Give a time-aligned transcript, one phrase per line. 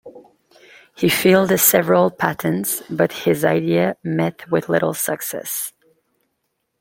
[0.95, 5.73] He filed several patents but his ideas met with little success.